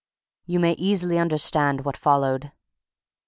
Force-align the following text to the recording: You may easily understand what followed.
You 0.47 0.59
may 0.59 0.71
easily 0.79 1.19
understand 1.19 1.85
what 1.85 1.95
followed. 1.95 2.51